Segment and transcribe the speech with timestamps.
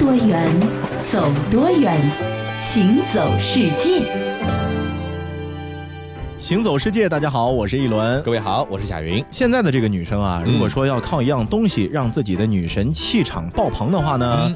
[0.00, 0.48] 多远，
[1.12, 1.94] 走多远，
[2.58, 4.00] 行走世界。
[6.38, 8.22] 行走世界，大家好，我是一轮。
[8.22, 9.22] 各位好，我是贾云。
[9.28, 14.50] 现在的这个女生啊，如果说要靠一样东西让自己的女神气场爆棚的话呢？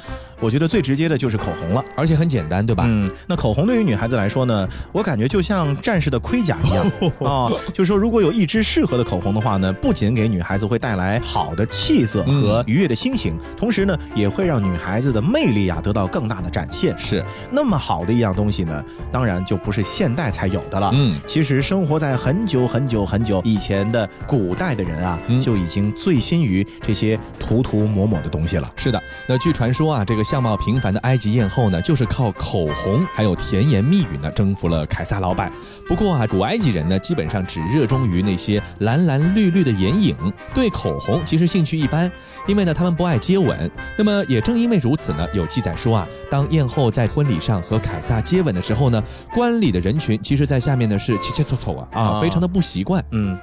[0.45, 2.85] 我觉得最直接的就是口红了，而且很简单，对吧？
[2.87, 6.85] 嗯，那口红对于女孩子来说呢，我感觉就像战士的盔甲一样
[7.25, 7.51] 啊。
[7.73, 16.95] 就是说，如果有一支适合的口红的话呢，不仅给女孩子会带来好的气色和愉悦的心情，同时呢，也会让女孩子的魅力啊得到更大的展现。
[16.99, 20.91] 是，那么好的一样东西呢，当然就不是现代才有的了。
[20.93, 28.71] 嗯，其实生活在很久很久很久以前的古代的人啊，就已经醉心于这些涂涂抹抹的东西了。
[28.77, 30.34] 是的，那据传说啊，这个。
[30.35, 35.49] 相貌平凡的埃及艳后呢，就是靠口红还有甜言蜜语呢，征服了凯撒老板。
[35.87, 40.17] 不过啊，古埃及人呢，基本上只热衷于那些蓝蓝绿绿的眼影，
[40.53, 42.11] 对口红其实兴趣一般，
[42.49, 43.71] 因为呢，他们不爱接吻。
[43.97, 49.01] 那么也正因为如此呢，有记载说啊，当艳后在婚礼上和凯撒接吻的时候呢，
[49.33, 53.01] 观礼的人群其实在下面呢是切切凑凑啊啊，非常的不习惯。
[53.13, 53.39] 嗯。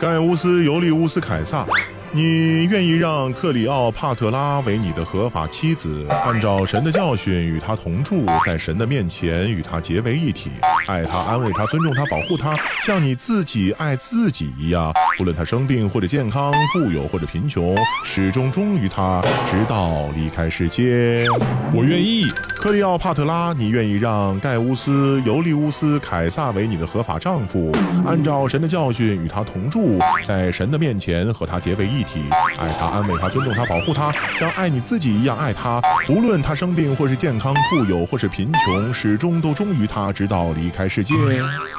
[0.00, 1.66] 盖乌斯·尤利乌斯·凯撒。
[2.12, 10.50] 你愿意让克里奥帕特拉为你的合法妻子，按照神的教训与他同住，在神的面前与他结为一体，
[10.88, 14.92] 爱他、安慰他、尊重他、保护他，像你自己爱自己一样。
[15.16, 21.28] 不论他生病或者健康，富有或者贫穷，始终忠于他，直到离开世界。
[21.72, 22.24] 我愿意，
[22.56, 27.70] 克里奥帕特拉，你愿意让盖乌斯·尤利乌斯·凯撒为你的合法丈夫，
[28.04, 31.99] 按照神的教训与他同住，在神的面前和他结为一。
[32.00, 32.22] 一体，
[32.58, 35.82] 爱他，安慰他，尊重他，保护他，像爱你自己一样爱他。
[36.08, 41.14] 无论他生病或是健康、富有或是贫穷，始终都忠于他，直到离开世界。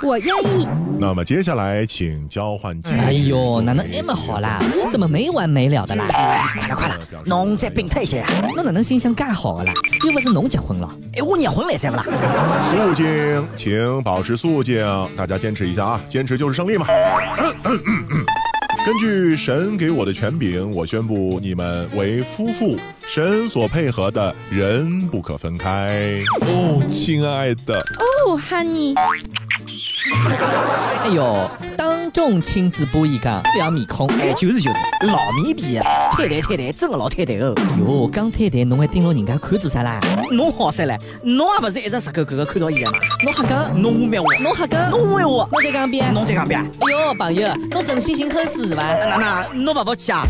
[0.04, 0.68] 我愿意。
[1.00, 2.98] 那么接下来，请交换戒指。
[2.98, 4.62] 哎呦，哪能那么好啦？
[4.92, 6.06] 怎么没完没了的啦？
[6.56, 8.24] 快了快了，侬再病态些。
[8.56, 9.74] 我哪能心想干好啦？
[10.06, 10.88] 又不是侬结婚了。
[11.18, 12.04] 哎，我结婚了，噻不啦？
[12.70, 14.86] 肃静，请保持肃静，
[15.18, 16.02] 大家坚持一下啊！
[16.08, 16.86] 坚持就是胜利嘛。
[18.84, 26.24] 根据神给我的权柄，我宣布你们为夫妇，神所配合的人不可分开。
[26.42, 27.78] 哦，亲爱的。
[27.78, 28.96] 哦，Honey。
[31.04, 34.08] 哎呦，当众亲自播一讲，不要面孔。
[34.20, 34.78] 哎，就是就是，
[35.08, 35.80] 老面皮，
[36.12, 37.54] 太太太太，真的老太太哦。
[37.58, 40.00] 哎呦，刚太太，侬还盯牢人家看做啥啦？
[40.32, 42.98] 侬好噻嘞，侬也不是一直直勾勾的看到伊的嘛？
[43.24, 45.50] 侬瞎讲，侬污蔑我，侬瞎讲，侬污蔑我。
[45.52, 46.62] 侬在讲边，侬再讲遍。
[46.62, 48.96] 哎呦，朋友，侬真心心很死是吧？
[49.00, 50.28] 那那，侬不服气啊？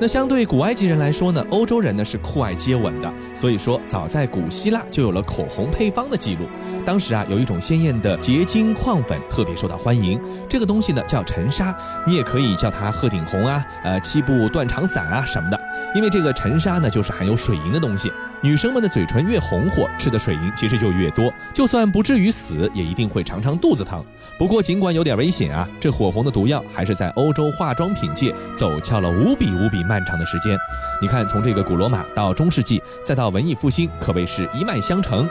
[0.00, 6.46] 那相对古埃及人来说呢，欧洲人呢是酷爱接吻的，所以说早在古希腊就有了口红配方的记录。
[6.86, 10.18] 当时啊，有一种鲜艳的结晶矿粉特别受到欢迎，
[10.48, 15.60] 这个东西呢叫沉沙，你也可以叫它鹤顶红啊，呃七步断肠散啊什么的。
[15.94, 24.02] 因为这个沉沙呢就是含有水银的东西，女生们的嘴唇越红火，吃的水银其实就越多，就算不至于死，也一定会常常肚子疼。
[24.38, 29.84] 不过尽管有点危险啊，这火红的毒药还是在欧洲化妆品界走俏了无比无比。
[29.90, 30.56] 漫长的时间，
[31.00, 35.28] 你看，从这个古罗马到中世纪，再到文艺复兴，可谓是一脉相承。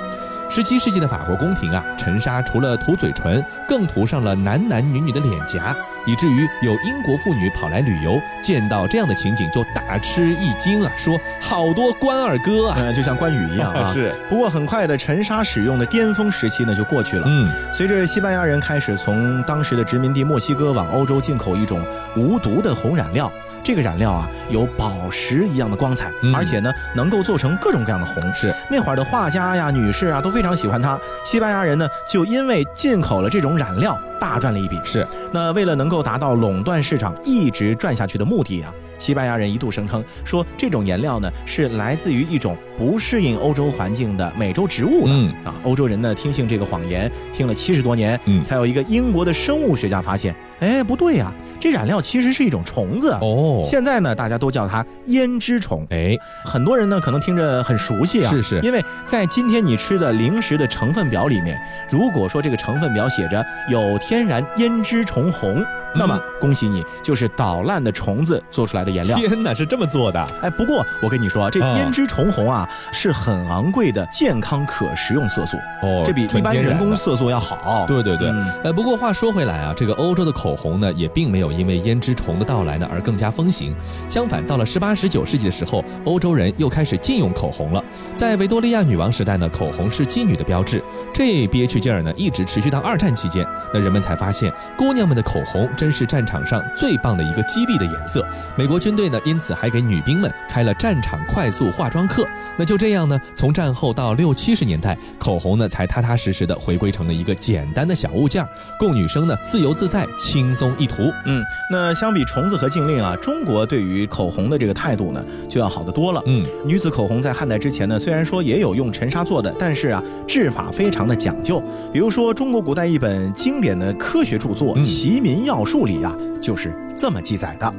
[0.49, 5.73] 十七世纪的法国宫廷啊，沉沙除了涂嘴唇，更涂上了男男女女的脸颊，
[6.09, 13.89] 以至于有英国妇女跑来旅游，见到这样的情景就大吃一惊啊，说好多关二哥啊，就像关羽一样啊。
[13.93, 14.11] 是。
[14.27, 17.27] 不过很快的，沉沙使用的巅峰时期呢就过去了。
[17.27, 17.47] 嗯。
[17.71, 21.79] 随着西班牙人开始从当时的殖民地墨西哥往欧洲进口一种
[22.17, 23.31] 无毒的红染料。
[23.61, 28.33] 这个染料啊，有宝石一样的光彩，而且呢，能够做成各种各样的红。
[28.33, 30.99] 是那会儿的画家呀、女士啊，都非常喜欢它。
[31.23, 34.79] 西班牙人呢，就因为进口了这种染料，大赚了一笔。
[34.83, 38.73] 是那为了能够达到垄断市场、一直赚下去的目的啊。
[38.97, 45.13] 西班牙人一度声称说，这种颜料呢是来自于一种不适应欧洲环境的美洲植物的。
[45.13, 53.61] 嗯啊，欧洲人呢听信这个谎言，听了七十多年，嗯，才有一个英国的生物学家发现，哎，不对呀，这染料其实是一种虫子哦。
[53.63, 55.87] 现在呢，大家都叫它胭脂虫。
[55.91, 56.13] 哎，
[56.43, 61.57] 很多人呢可能听着很熟悉啊，是是，因为在今天你吃的零食的成分表里面，
[61.89, 65.65] 如果说这个成分表写着有天然胭脂虫红。
[65.95, 69.17] 那么恭喜你，就是捣烂的虫子做出来的颜料。
[69.17, 70.21] 天哪，是这么做的？
[70.41, 77.85] 哎，不过我跟你说，这胭脂虫红啊是很昂贵的健康可食用色素哦，这比一般人工色素要好。
[77.87, 78.29] 对对对。
[78.63, 83.75] 呃，不过话说回来啊，这个欧洲的口红呢，也并没有因为胭脂虫的到来呢而更加风行。
[84.07, 87.83] 相反，到了十八、十九世纪的时候，欧洲人又开始禁用口红了。
[88.15, 90.83] 在维多利亚女王时代呢，口红是妓女的标志。
[91.13, 95.67] 这憋屈劲儿呢，一直持续到二战期间，那人们才发现，姑娘们的口红。
[95.79, 98.27] 真是战场上最棒的一个激励的颜色。
[98.57, 102.27] 美国军队呢，因此还给女兵们开了战场快速化妆课。
[102.57, 108.45] 那就这样呢，从战后到六七十年代，口红呢才踏踏实实的回归成了一个简单的小物件，
[108.77, 111.03] 供女生呢自由自在、轻松一涂。
[111.25, 111.41] 嗯，
[111.71, 116.21] 那相比虫子和禁令啊，中国对于口红的这个态度呢就要好得多了。
[116.25, 121.63] 嗯，女子口红在汉代之前呢，虽然说也有用沉沙做的，但是啊，制法非常的讲究。
[121.93, 127.73] 比如说中国古代一本经典的科学著作《齐民要术》里啊，就是这么记载的：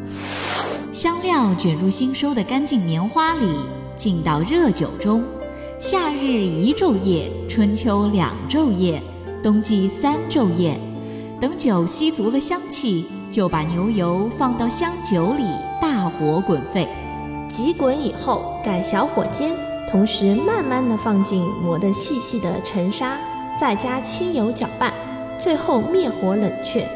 [0.92, 3.54] 香料卷入新收的干净棉花里，
[3.96, 5.22] 浸到热酒中，
[5.78, 9.02] 夏日一昼夜，春秋两昼夜，
[9.42, 10.78] 冬季三昼夜。
[11.40, 15.44] 等酒吸足了香气，就把牛油放到香酒里，
[15.80, 16.86] 大火滚沸。
[17.48, 19.50] 急滚以后，改小火煎，
[19.90, 23.16] 同时慢慢的放进磨得细细的尘沙，
[23.58, 24.92] 再加清油搅拌，
[25.38, 26.86] 最后灭火冷却，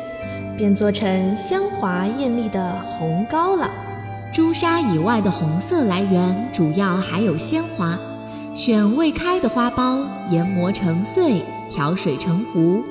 [0.57, 3.71] 便做成香滑艳丽的红膏了。
[4.33, 7.99] 朱砂以外的红色来源，主要还有鲜花，
[8.55, 12.83] 选未开的花苞，研磨成碎，调水成糊。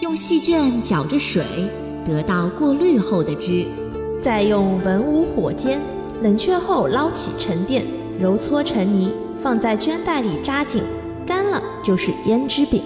[0.00, 1.44] 用细卷搅着水，
[2.04, 3.64] 得到过滤后的汁，
[4.22, 5.80] 再用文武火煎，
[6.22, 7.84] 冷却后捞起沉淀，
[8.18, 10.82] 揉搓成泥，放在绢袋里扎紧，
[11.26, 12.82] 干了就是胭脂饼。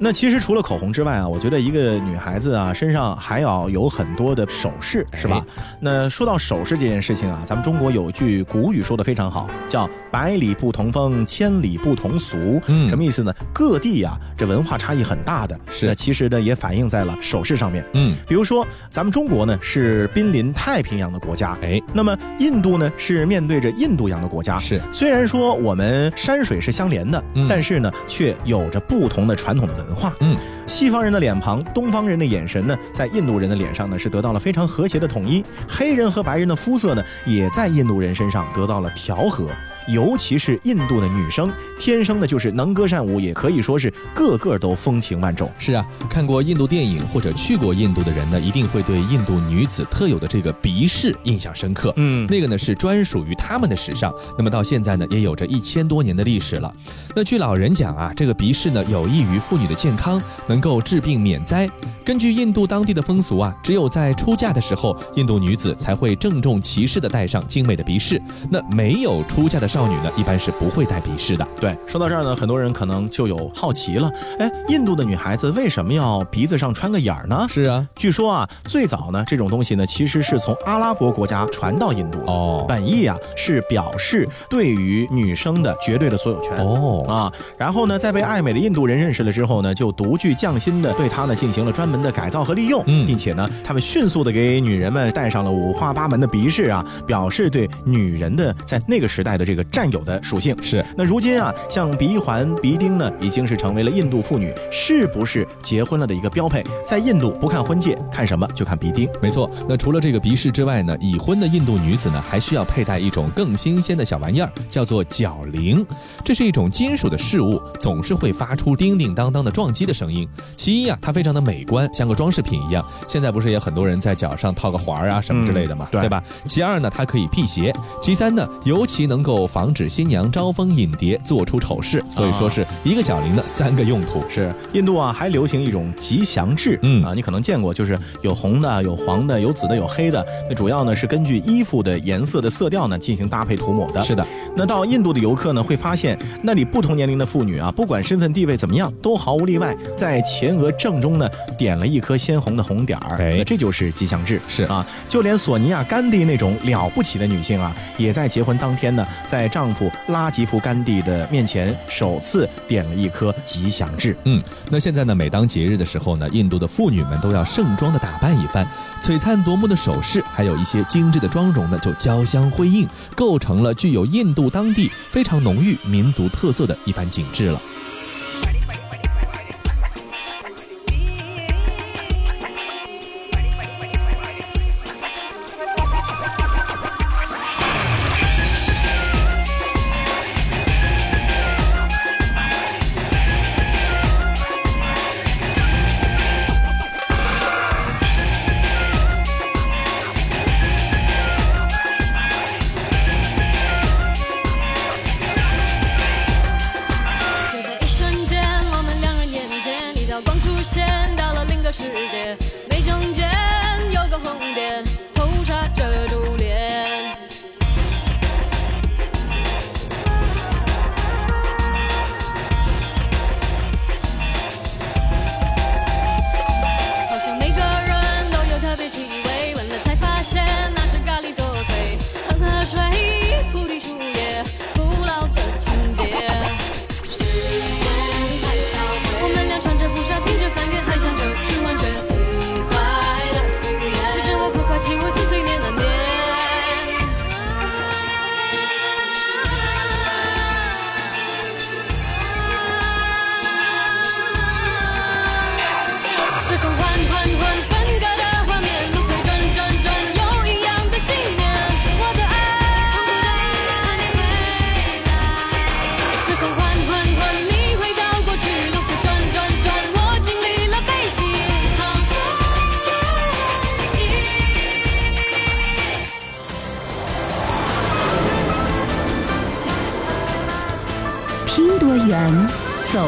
[0.00, 5.44] 那其实除了口红之外啊，我觉得一个女孩子啊身上还要有很多的首饰，是吧？
[5.80, 12.60] 那说到首饰这件事情啊，咱们中国有句古语说的非常好，叫“百里不同风，千里不同俗”。
[12.68, 13.34] 嗯，什么意思呢？
[13.52, 15.58] 各地呀，这文化差异很大的。
[15.70, 17.84] 是，其实呢也反映在了首饰上面。
[17.94, 24.58] 嗯，比如说咱们中国呢是濒临太平洋的国家，哎，那么印度呢是面对着印度洋的国家。
[24.58, 29.87] 是，虽然说我们山水是相连的，但是呢却有着不同的传统的文。
[29.88, 30.36] 文化，嗯，
[30.68, 35.42] 西方人的脸庞，东方人的眼神呢，在印度人的脸上呢，是得到了非常和谐的统一。
[35.66, 39.48] 黑人和白人的肤色呢，也在印度人身上得到了调和。
[39.88, 45.50] 尤其是印度的女生，天生的就是能歌善舞，也可以说是个个都风情万种。
[45.58, 51.90] 是啊，看过印度电影或者去过印度的人呢，一定会对印度女子特有的这个鼻饰印象深刻。
[51.96, 54.12] 嗯，那个呢是专属于他们的时尚。
[54.36, 56.70] 那么到现在呢，也有着一千多年的历史了。
[57.16, 61.68] 那据老人讲啊，这个鼻饰呢有益于妇女的健康，能够治病免灾。
[62.04, 68.20] 根据印度当地的风俗啊，只有在出嫁的时候，印度女子才会郑重其事的戴上精美的鼻饰。
[68.50, 71.46] 那没有出嫁的少女呢，一般是不会戴鼻饰的。
[71.60, 77.46] 对，说到这儿呢，很多人可能就有好奇了，哎，印度的女孩子为什么要鼻子上穿个眼儿呢？
[77.48, 100.56] 是啊，据说啊，最早呢，这种东西呢，其实是从阿拉伯国家传到印度哦，本意啊是表示对于女生的绝对的所有权哦啊，然后呢，在被爱美的印度人认识了之后呢，就独具匠心的对她呢进行了专门的改造和利用，嗯，并且呢，他们迅速的给女人们戴上了五花八门的鼻饰啊，表示对女人的在那个时代的这个占有的属性。
[100.62, 106.64] 是，那如今啊，像鼻环、鼻钉呢，已经是成为了印度妇女是不是结婚了的一个标配。
[106.86, 109.08] 在印度，不看婚戒，看什么就看鼻钉。
[109.20, 109.50] 没错。
[109.68, 115.84] 那除了这个鼻饰之外呢，已婚的印度女子呢，还需要佩戴一种更新鲜的小玩意儿，叫做脚铃。
[116.24, 120.28] 这是一种金属的饰物，总是会发出叮叮当当的撞击的声音。
[120.56, 122.84] 其一啊，它非常的美观，像个装饰品一样。
[123.06, 126.22] 现在不是也很多人在脚上套个环儿啊什么之类的嘛，对吧？
[126.46, 127.74] 其二呢，它可以辟邪。
[128.02, 132.02] 其三呢，尤其能够防止新娘招蜂引蝶，做出丑事。
[132.10, 134.22] 所以说是一个脚铃的三个用途。
[134.28, 140.24] 是印度啊，还流行一种吉祥痣，嗯啊，你可能见过，就是有红的、有黄的、有紫的、有黑的。
[140.48, 144.02] 那主要呢是根据衣服的颜色的色调呢进行搭配涂抹的。
[144.02, 144.26] 是的。
[144.56, 153.16] 那到印度的游客呢会发现，那里不同年龄的妇女啊，不管身份地位怎么样，都毫无例外在前额正中呢点了一颗鲜红的红点儿。
[153.18, 154.40] 哎，这就是吉祥痣。
[154.46, 164.14] 是啊，就连索尼娅·甘地那种了不起的女性啊，也在结婚当天呢，在丈夫拉吉夫·甘地的面前首次点了一颗吉祥痣。
[164.24, 168.66] 嗯，那现在呢，每当节日的时候呢，印度的妇女们都要盛装的打扮一番，
[169.02, 177.60] 璀璨夺目的首饰，还有一些精致的妆容呢，就交相辉映，构成了具有印度当地非常浓郁民族特色的一番景致了。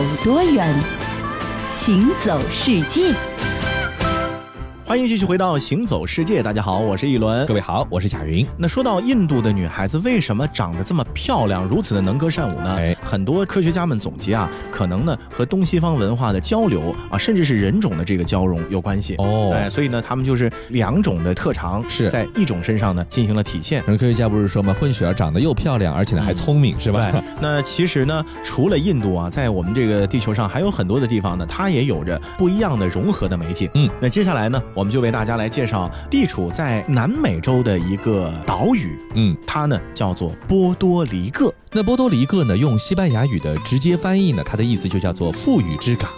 [0.03, 0.75] 有多远，
[1.69, 3.15] 行走世界。
[4.91, 8.45] 欢迎继续回到《行走世界》，大家好，我是一轮，各位好，我是贾云。
[8.57, 12.75] 那说到印度的女孩子为什么长得这么漂亮，如此的能歌善舞呢？
[12.77, 19.53] 哎，很多科学家们总结啊，可能呢和东西方文化的交流啊，甚至是人种的这个交融有关系哦。
[19.55, 23.85] 哎，所以呢，他们就是两种的特长是在一种身上呢进行了体现。
[23.85, 24.75] 科学家不是说吗？
[24.81, 27.13] 混血儿长得又漂亮，而且呢还聪明，是吧？
[27.41, 33.71] 那其实呢，除了印度啊，在我们这个地球上还有很多的地方呢，它也有着不一样的融合的美景。
[33.75, 35.51] 嗯，那接下来呢，我们就为大家来。
[35.51, 41.53] 介绍地处在南美洲的一个岛屿，嗯，它呢叫做波多黎各。
[41.73, 46.09] 那波多黎各呢，用西班牙语的直接翻译呢，它的意思就叫做富裕之港。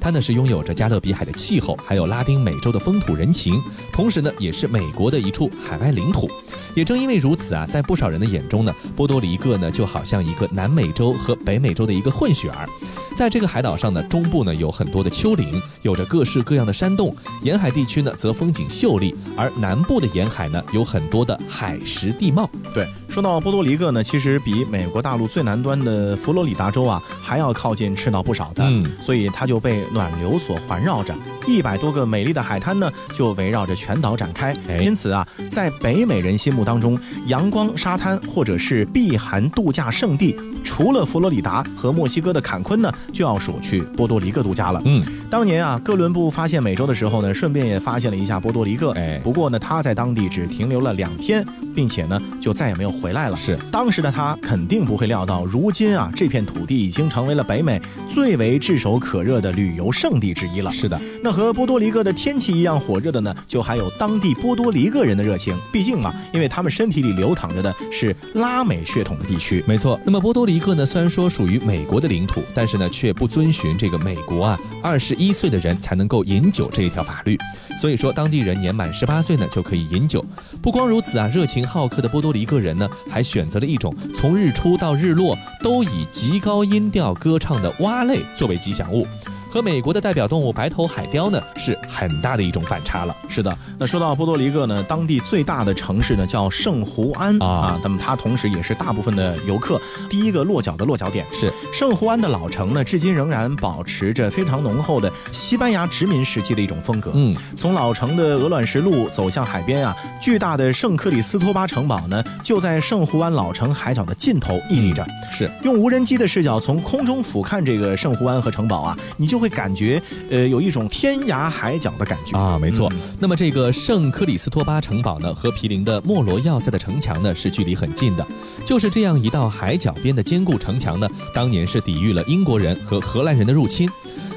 [0.00, 3.60] 它呢是拥有着加勒比海的气候，还有拉丁美洲的风土人情，
[3.92, 6.30] 同时呢也是美国的一处海外领土。
[6.76, 12.68] 也正因为如此啊，在不少人的眼中呢，波多黎各呢就好像一个南美洲和北美洲的一个混血儿。
[13.16, 17.10] 在这个海岛上呢，中部呢有很多的丘陵，有着各式各样的山洞；
[17.42, 22.48] 沿海地区呢则风景秀丽，而南部的沿海呢有很多的海蚀地貌。
[22.74, 31.14] 对，说到波多黎各呢，其实比美国大陆最南端的佛罗里达州啊还要靠近赤道不少的，嗯，所以它就被暖流所环绕着，
[31.46, 34.54] 一百多个美丽的海滩呢就围绕着全岛展开。
[34.78, 42.92] 因此啊，在北美人心目当中，阳光沙滩或者是避寒度假胜地，除了佛罗里达和墨西哥的坎昆呢。
[43.12, 44.80] 就要数去波多黎各度假了。
[44.84, 48.92] 嗯，当年啊，哥伦布发现美洲的时候呢，顺便也发现了一下波多黎各。
[48.92, 53.36] 哎，不过呢，他在当地只停留了两天，并且呢，就再也没有回来了。
[53.36, 60.70] 是，当时的他肯定不会料到，如今啊，这片土地已经成为了北美最为炙手可热的旅游胜地之一了。
[60.70, 65.56] 是的，那和波多黎各的天气一样火热的呢，就还有当地波多黎各人的热情。
[65.72, 69.64] 毕竟嘛，因为他们身体里流淌着的是拉美血统的地区。
[69.66, 70.00] 没错。
[70.04, 77.38] 那么波多黎各呢，虽然说属于美国的领土，但是呢，却不遵循这个美国啊，二十一岁的人才能够饮酒这一条法律，
[77.80, 80.24] 所以说当地人年满十八岁呢就可以饮酒。
[80.62, 89.06] 不光如此啊，热情好客的波多黎各人呢，还选择了一种从日出到日落都以极高音调歌唱的蛙类作为吉祥物。
[89.50, 93.16] 和美国的代表动物白头海雕呢，是很大的一种反差了。
[93.28, 101.24] 是的，那说到波多黎各呢，当地最大的城市呢叫圣胡安啊，那么它同时也是大部分的游客第一个落脚的落脚点。
[101.32, 107.12] 是圣胡安的老城呢，至今仍然保持着非常浓厚的西班牙殖民时期的一种风格。
[107.14, 115.06] 嗯，从老城的鹅卵石路走向海边啊，巨大的圣克里斯托巴城堡呢，就在圣胡安老城海角的尽头屹立着。
[115.32, 119.46] 是用无人机的视角从空中俯瞰这个圣胡安和城堡啊，你就会。
[119.56, 122.92] 感觉呃有一种天涯海角的感觉啊，没错。
[123.18, 128.26] 那么这个圣克里斯托巴城堡呢，和毗邻的莫罗要塞的城墙呢是距离很近的。
[128.66, 133.88] 就是这样一道海角边的坚固城墙呢，当年是抵御了英国人和荷兰人的入侵。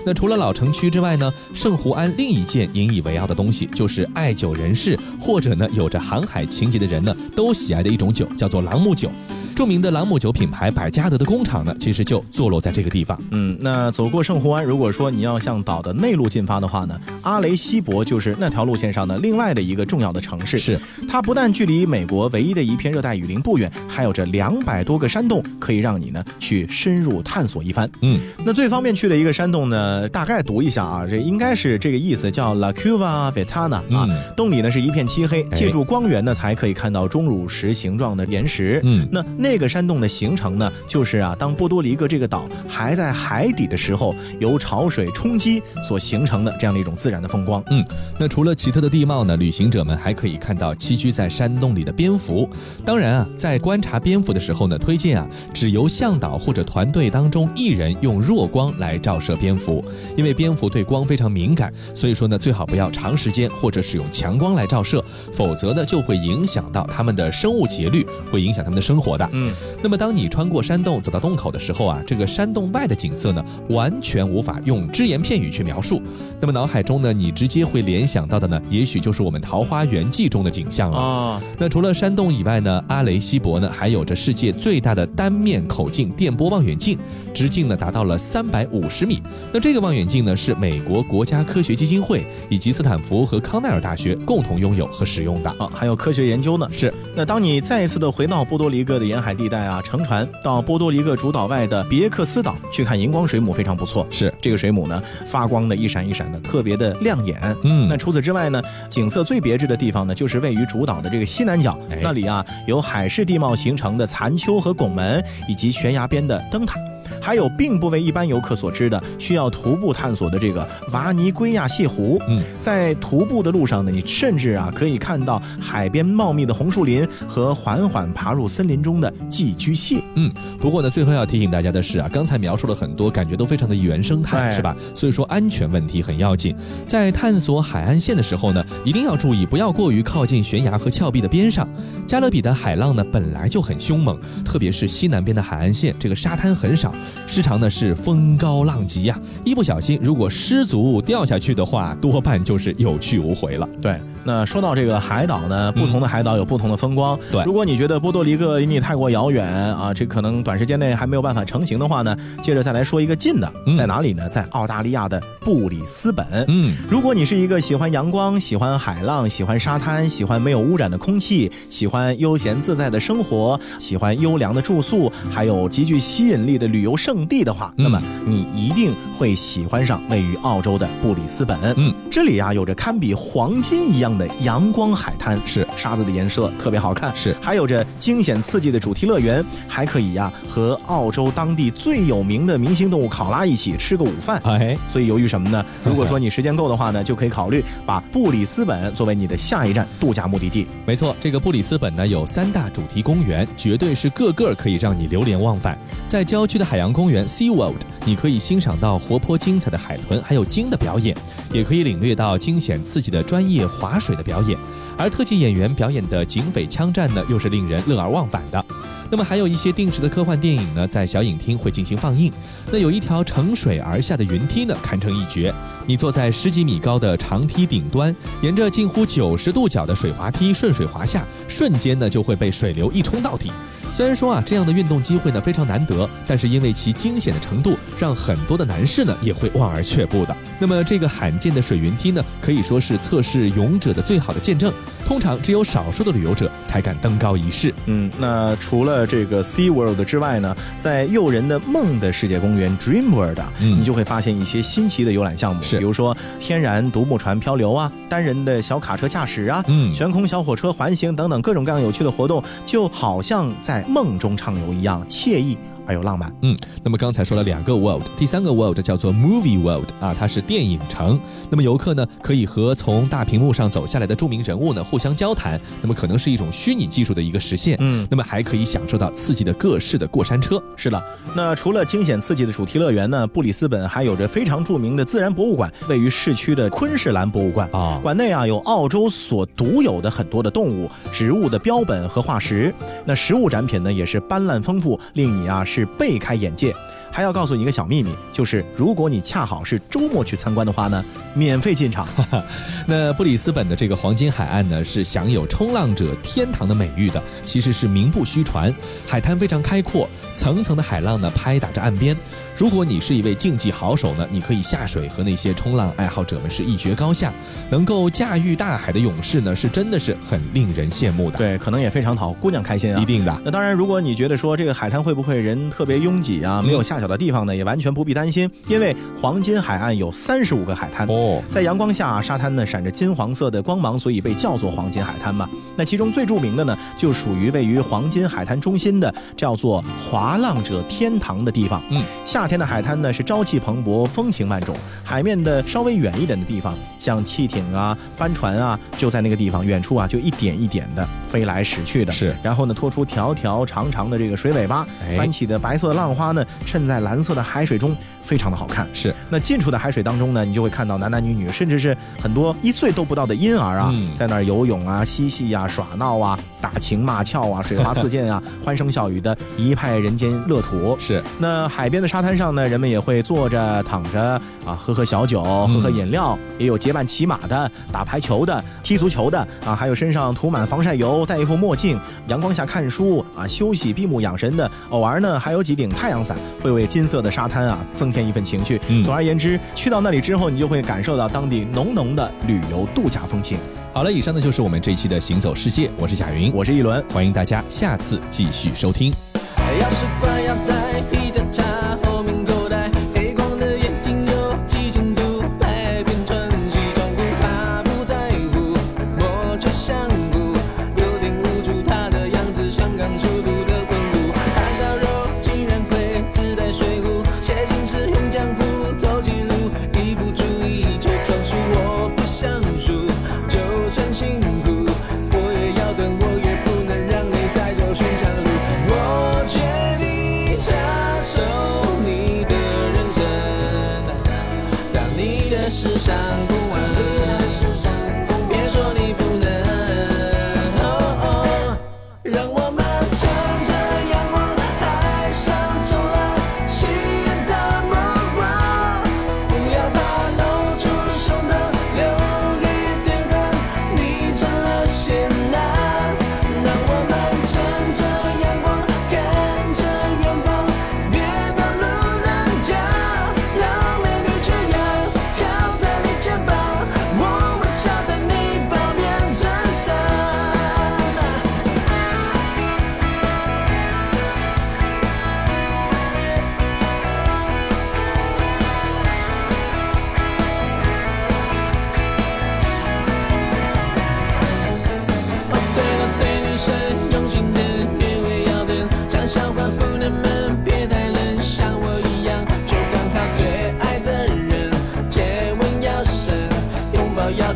[0.06, 9.12] 那除了老城区之外呢，圣胡安另一件引以为傲的东西，就是爱酒人士或者呢有着航海情节的人呢都喜爱的一种酒，叫做朗姆酒。
[9.60, 13.22] 著名的朗姆酒品牌百加德的工厂呢，其实就坐落在这个地方。
[13.32, 20.58] 嗯，那走过圣湖湾，如果说你要向岛的内陆进发的话呢，阿雷西博就是那条路线上的另外的一个重要的城市。
[20.58, 27.92] 是，它不但距离美国唯一的一片热带雨林不远，还有着两百多个山洞，可以让你呢去深入探索一番。
[28.02, 34.08] 嗯，那最方便去的一个山洞呢，大概读一下啊，这应该是这个意思，叫 La Cuva Vetana 啊。
[34.38, 38.80] 洞里呢是一片漆黑，借助光源呢才可以看到钟乳石形状的岩石。
[38.86, 39.49] 嗯，那那。
[39.50, 47.64] 这个山洞的形成呢，就是啊，当波多黎各这个岛还在海底的时候，由潮水冲击所形成的这样的一种自然的风光。
[47.72, 47.84] 嗯，
[48.20, 52.48] 那除了奇特的地貌呢，旅行者们还可以看到栖居在山洞里的蝙蝠。
[52.86, 59.84] 当然啊，在观察蝙蝠的时候呢，推荐啊，只由向导或者团队当中一人用弱光来照射蝙蝠，
[60.16, 65.04] 因为蝙蝠对光非常敏感，所以说呢，最好不要长时间或者使用强光来照射，
[65.34, 69.28] 否则呢，就会影响到它们的生物节律，会影响它们的生活的。
[69.32, 69.39] 嗯，
[69.82, 76.02] 那么当你穿过山洞走到洞口的时候啊，这个山洞外的景色呢，完全无法用只言片语去描述。
[76.42, 81.42] 那么脑海中呢，你直接会联想到的呢，也许就是我们《桃花源记》中的景象了啊。
[81.58, 86.98] 那除了山洞以外呢，阿雷西博呢，还有着世界最大的单面口径电波望远镜，
[87.34, 89.22] 直径呢达到了三百五十米。
[89.54, 95.70] 那这个望远镜呢，是美国国家科学基金会以及斯坦福和康奈尔大学共同拥有和使用的啊。
[95.74, 96.68] 还有科学研究呢。
[96.72, 96.94] 是。
[97.16, 99.60] 那当你再一次的回到波多黎各的沿海地带。
[99.60, 104.08] 啊，乘船到波多黎各主岛外的别克斯岛去看荧光水母，非常不错。
[104.10, 107.38] 是这个水母呢，发光的一闪一闪的，特别的亮眼。
[107.64, 108.60] 嗯，那除此之外呢，
[108.90, 116.80] 景色最别致的地方呢，就是位于主岛的这个西南角，那里啊有海市地貌形成的残丘和拱门，以及悬崖边的灯塔。
[117.22, 122.22] 还有并不为一般游客所知的需要徒步探索的这个瓦尼圭亚泻湖。
[122.28, 130.02] 嗯，在徒步的路上呢，你甚至啊可以看到海边茂密的红树林和缓缓爬入森林中的寄居蟹。
[130.16, 134.76] 嗯，不过呢，最后要提醒大家的是啊，刚才描述了很多，感觉都非常的原生态，哎是吧？
[134.94, 136.56] 所以说安全问题很要紧。
[136.86, 141.68] 在探索海岸线的时候呢，一定要注意不要过于靠近悬崖和峭壁的边上。
[142.08, 146.94] 加勒比的海浪呢本来就很凶猛，特别是西南边的海岸线，这个沙滩很少，
[147.28, 153.70] 时常呢是风高浪急呀、一不小心如果失足掉下去的话，多半就是有去无回了。
[153.82, 157.18] 对，那说到这个海岛呢，不同的海岛有不同的风光。
[157.32, 159.44] 对如果你觉得波多黎各离你太过遥远
[159.74, 164.30] 啊，这可能短时间内还没有办法成行的话呢，接着再来说一个近的，嗯在哪里呢？
[164.30, 166.24] 在澳大利亚的布里斯本。
[166.48, 181.58] 嗯，如果你是一个喜欢阳光、喜欢海浪、喜欢沙滩、喜欢没有污染的空气、喜欢悠闲自在的生活、喜欢优良的住宿，还有极具吸引力的旅游胜地的话，嗯那么你一定会喜欢上位于澳洲的布里斯本。
[181.78, 194.42] 嗯，这里啊有着堪比黄金一样的阳光海滩，是沙子的颜色特别好看，是还有着惊险刺激的主题乐园，还可以呀、和澳洲当地最有名的明星动物考拉一起吃个午饭。
[194.44, 195.66] 哎，所以由于什么呢？
[195.86, 200.68] 如果说你时间够的话呢，就可以考虑把布里斯本作为你的下一站度假目的地。
[200.86, 205.78] 没错，这个布里斯本呢有三大主题公园，绝对是个个可以让你流连忘返。
[206.06, 211.16] 在郊区的海洋公园 Sea World，你可以欣赏到活泼精彩的海豚还有鲸的表演，
[211.54, 214.58] 也可以领略到惊险刺激的专业划水的表演。
[215.00, 218.66] 而特技演员表演的警匪枪战呢，又是令人乐而忘返的。
[219.10, 222.30] 那么还有一些定时的科幻电影呢，在小影厅会进行放映。
[222.70, 225.56] 那有一条乘水而下的云梯呢，堪称一绝。
[225.88, 233.54] 你坐在十几米高的长梯顶端，沿着近乎九十度角的水滑梯顺水滑下，瞬间呢就会被水流一冲到底。
[233.92, 240.36] 虽然说啊，这样的运动机会呢非常难得，但是因为其惊险的程度，让很多的男士呢也会望而却步的。
[240.58, 244.72] 那么这个罕见的水云梯呢，可以说是测试勇者的最好的见证。
[245.06, 247.74] 通常只有少数的旅游者才敢登高一试。
[247.88, 265.58] 嗯，那除了这个 Sea World 之外呢，在诱人的梦的世界公园 Dream World 啊，嗯你就会发现一些新奇的游览项目，是比如说天然独木船漂流啊，单人的小卡车驾驶啊，嗯悬空小火车环形等等各种各样有趣的活动，就好像在梦中畅游一样惬意
[265.90, 266.32] 而又浪漫。
[266.44, 271.20] 嗯，那么刚才说了两个 world，第三个 world 叫做 movie world 啊，它是电影城。
[271.50, 277.76] 那么游客呢可以和从大屏幕上走下来的著名人物呢互相交谈，那么可能是一种虚拟技术的一个实现。
[277.80, 280.62] 嗯那么还可以享受到刺激的各式的过山车。
[280.76, 287.68] 是的，那除了惊险刺激的主题乐园呢，布里斯本还有着非常著名的自然博物馆，位于市区的昆士兰博物馆。
[287.72, 292.72] 啊馆内啊有澳洲所独有的很多的动物、植物的标本和化石。
[293.06, 296.76] 那实物展品呢也是斑斓丰富，令你啊是是倍开眼界。
[297.12, 302.08] 还要告诉你一个小秘密，就是如果你恰好是周末去参观的话呢，免费进场。
[302.86, 308.74] 那布里斯本的这个黄金海岸呢，是享有冲浪者天堂的美誉的，其实是名不虚传。
[309.08, 312.16] 海滩非常开阔，层层的海浪呢拍打着岸边。
[312.56, 317.32] 如果你是一位竞技好手呢，你可以下水和那些冲浪爱好者们是一决高下。
[317.70, 323.02] 能够驾驭大海的勇士呢，是真的是很令人羡慕的。，对，可能也非常讨姑娘开心啊。
[323.02, 323.42] 一定的。
[323.46, 331.08] 那当然，如果你觉得说这个海滩会不会人特别拥挤啊，没有下脚的地方呢，也完全不必担心，因为黄金海岸有三十五个海滩。
[331.08, 335.50] 哦，在阳光下，沙滩呢闪着金黄色的光芒，所以被叫做黄金海滩嘛。
[335.76, 341.82] 那其中最著名的呢，就属于位于黄金海滩中心的叫做滑浪者天堂的地方。
[341.90, 344.76] 嗯，夏天的海滩呢是朝气蓬勃，风情万种。
[345.04, 352.12] 海面的稍微远一点的地方，像汽艇啊、帆船啊，就在那个地方，远处啊就一点一点的飞来驶去的。
[352.12, 358.90] 是然后呢，拖出条条长长的这个水尾巴，哎翻起的白色浪花呢，衬在蓝色的海水中，非常的好看。
[358.94, 370.98] 是那近处的海水当中呢，你就会看到男男女女，甚至是很多一岁都不到的婴儿啊，嗯在那儿游泳啊、嬉戏啊、耍闹啊、打情骂俏啊、水花四溅啊、 欢声笑语的一派人间乐土。
[371.00, 384.70] 是，那海边的沙滩上呢，人们也会坐着、躺着啊，喝喝小酒，喝喝饮料，也有结伴骑马的、打排球的、踢足球的啊，还有身上涂满防晒油、戴一副墨镜、阳光下看书啊、休息、闭目养神的。
[384.90, 388.80] 偶尔呢，还有几顶太阳伞，会为金色的沙滩啊增添一份情趣。
[388.88, 393.58] 嗯总而言之，去到那里之后，你就会感受到当地浓浓的旅游度假风情。
[393.94, 399.12] 好了，以上呢就是我们这一期的行走世界，我是贾云，我是一轮，欢迎大家下次继续收听。
[399.12, 401.42] 钥匙挂腰带，皮夹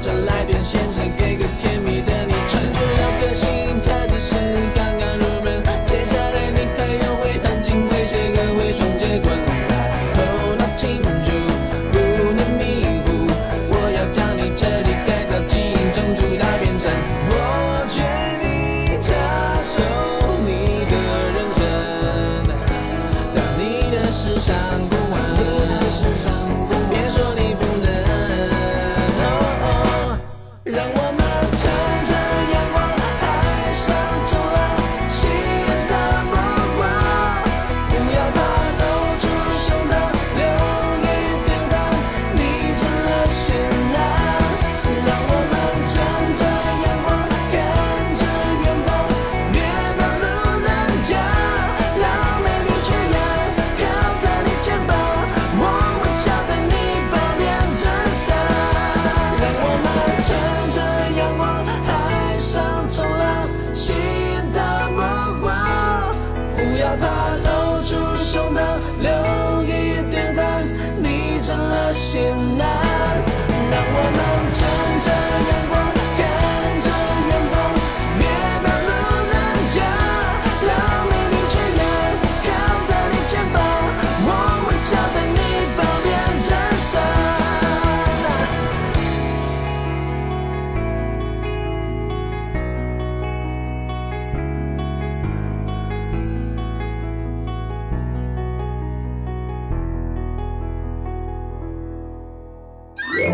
[0.05, 1.72] 要要着来电先生，给个甜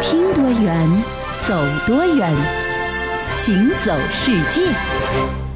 [0.00, 0.88] 听多远，
[1.46, 1.54] 走
[1.86, 2.32] 多远，
[3.32, 5.47] 行走世界。